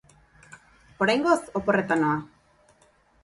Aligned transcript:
Oraingoz, 1.05 1.45
oporretan 1.61 2.03
noa. 2.05 2.17